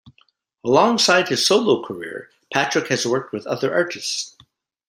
[0.65, 4.35] Alongside his solo career, Patrick has worked with other artists.